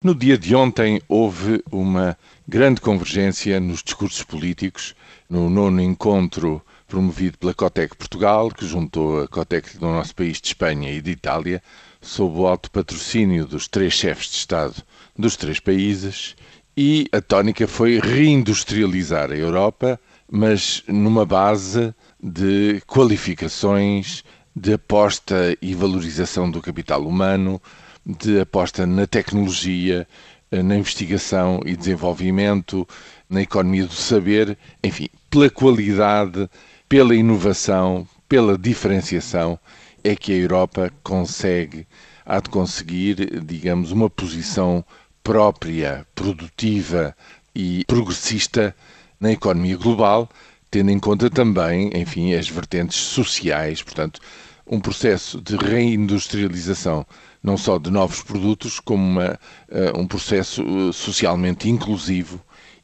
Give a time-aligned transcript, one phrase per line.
[0.00, 2.16] No dia de ontem houve uma
[2.46, 4.94] grande convergência nos discursos políticos
[5.28, 10.46] no nono encontro promovido pela Cotec Portugal, que juntou a Cotec do nosso país de
[10.46, 11.60] Espanha e de Itália,
[12.00, 14.84] sob o alto patrocínio dos três chefes de Estado
[15.18, 16.36] dos três países,
[16.76, 19.98] e a tónica foi reindustrializar a Europa,
[20.30, 21.92] mas numa base
[22.22, 24.22] de qualificações,
[24.54, 27.60] de aposta e valorização do capital humano,
[28.08, 30.08] de aposta na tecnologia,
[30.50, 32.88] eh, na investigação e desenvolvimento,
[33.28, 36.48] na economia do saber, enfim, pela qualidade,
[36.88, 39.58] pela inovação, pela diferenciação,
[40.02, 41.86] é que a Europa consegue,
[42.24, 44.82] há de conseguir, digamos, uma posição
[45.22, 47.14] própria, produtiva
[47.54, 48.74] e progressista
[49.20, 50.30] na economia global,
[50.70, 54.20] tendo em conta também, enfim, as vertentes sociais, portanto,
[54.68, 57.06] um processo de reindustrialização
[57.42, 62.40] não só de novos produtos, como uma, uh, um processo uh, socialmente inclusivo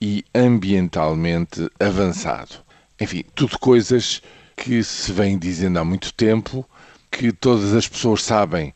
[0.00, 2.56] e ambientalmente avançado.
[3.00, 4.22] Enfim, tudo coisas
[4.56, 6.68] que se vem dizendo há muito tempo,
[7.10, 8.74] que todas as pessoas sabem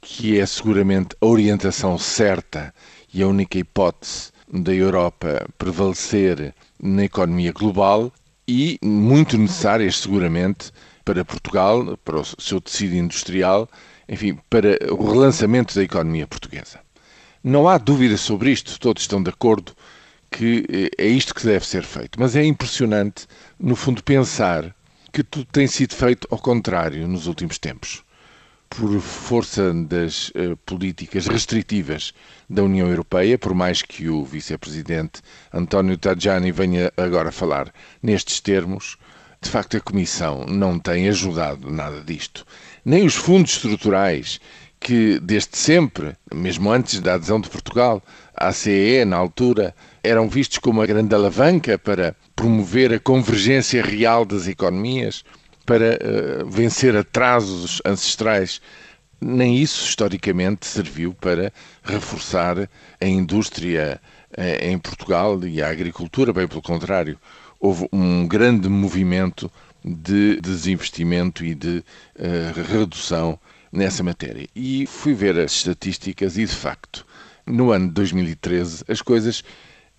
[0.00, 2.74] que é seguramente a orientação certa
[3.14, 8.12] e a única hipótese da Europa prevalecer na economia global
[8.46, 10.72] e muito necessárias seguramente
[11.04, 13.68] para Portugal, para o seu tecido industrial,
[14.08, 16.80] enfim, para o relançamento da economia portuguesa.
[17.42, 19.74] Não há dúvida sobre isto, todos estão de acordo
[20.30, 20.64] que
[20.98, 22.18] eh, é isto que deve ser feito.
[22.18, 23.26] Mas é impressionante,
[23.60, 24.74] no fundo, pensar
[25.12, 28.02] que tudo tem sido feito ao contrário nos últimos tempos.
[28.70, 32.14] Por força das uh, políticas restritivas
[32.48, 35.20] da União Europeia, por mais que o vice-presidente
[35.52, 37.70] António Tajani venha agora falar
[38.02, 38.96] nestes termos,
[39.42, 42.46] de facto, a Comissão não tem ajudado nada disto.
[42.84, 44.40] Nem os fundos estruturais,
[44.78, 48.00] que desde sempre, mesmo antes da adesão de Portugal
[48.36, 54.24] à CEE, na altura, eram vistos como uma grande alavanca para promover a convergência real
[54.24, 55.24] das economias,
[55.66, 58.60] para uh, vencer atrasos ancestrais.
[59.20, 61.52] Nem isso, historicamente, serviu para
[61.82, 62.68] reforçar
[63.00, 64.00] a indústria
[64.36, 67.18] uh, em Portugal e a agricultura, bem pelo contrário
[67.62, 69.48] houve um grande movimento
[69.84, 73.38] de desinvestimento e de uh, redução
[73.70, 74.48] nessa matéria.
[74.54, 77.06] E fui ver as estatísticas e, de facto,
[77.46, 79.44] no ano de 2013, as coisas,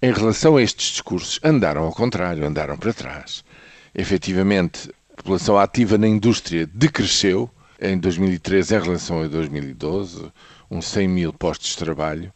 [0.02, 3.46] em relação a estes discursos, andaram ao contrário, andaram para trás.
[3.96, 7.50] Efetivamente, a população ativa na indústria decresceu
[7.80, 10.32] em 2013 em relação a 2012,
[10.70, 12.34] uns 100 mil postos de trabalho.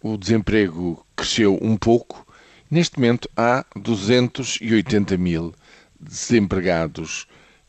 [0.00, 2.24] O desemprego cresceu um pouco,
[2.70, 5.54] Neste momento há 280 mil
[5.98, 7.26] desempregados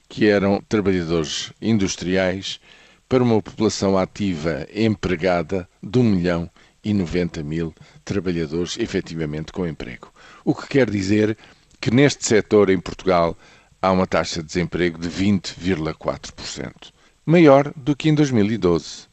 [0.10, 2.60] que eram trabalhadores industriais
[3.08, 6.50] para uma população ativa empregada de 1 milhão
[6.84, 7.74] e 90 mil
[8.04, 10.12] trabalhadores efetivamente com emprego.
[10.44, 11.38] O que quer dizer
[11.80, 13.38] que neste setor em Portugal
[13.82, 16.92] há uma taxa de desemprego de 20,4%,
[17.26, 19.08] maior do que em 2012.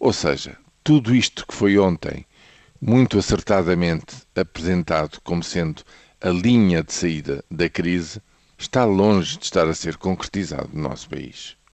[0.00, 2.26] Ou seja, tudo isto que foi ontem
[2.80, 5.82] muito acertadamente apresentado como sendo
[6.20, 8.22] a linha de saída da crise,
[8.56, 11.57] está longe de estar a ser concretizado no nosso país.